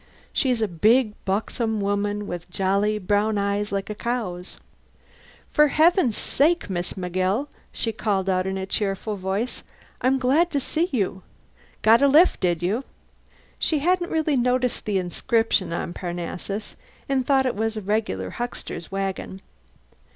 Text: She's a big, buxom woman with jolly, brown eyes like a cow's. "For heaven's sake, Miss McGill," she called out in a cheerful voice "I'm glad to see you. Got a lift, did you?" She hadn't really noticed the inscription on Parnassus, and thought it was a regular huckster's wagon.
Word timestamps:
She's 0.33 0.63
a 0.63 0.67
big, 0.67 1.13
buxom 1.25 1.79
woman 1.79 2.25
with 2.25 2.49
jolly, 2.49 2.97
brown 2.97 3.37
eyes 3.37 3.71
like 3.71 3.87
a 3.87 3.93
cow's. 3.93 4.57
"For 5.51 5.67
heaven's 5.67 6.17
sake, 6.17 6.71
Miss 6.71 6.93
McGill," 6.93 7.49
she 7.71 7.91
called 7.91 8.27
out 8.27 8.47
in 8.47 8.57
a 8.57 8.65
cheerful 8.65 9.15
voice 9.15 9.63
"I'm 10.01 10.17
glad 10.17 10.49
to 10.53 10.59
see 10.59 10.89
you. 10.91 11.21
Got 11.83 12.01
a 12.01 12.07
lift, 12.07 12.39
did 12.39 12.63
you?" 12.63 12.83
She 13.59 13.77
hadn't 13.77 14.09
really 14.09 14.35
noticed 14.35 14.85
the 14.85 14.97
inscription 14.97 15.71
on 15.71 15.93
Parnassus, 15.93 16.75
and 17.07 17.23
thought 17.23 17.45
it 17.45 17.55
was 17.55 17.77
a 17.77 17.81
regular 17.81 18.31
huckster's 18.31 18.91
wagon. 18.91 19.39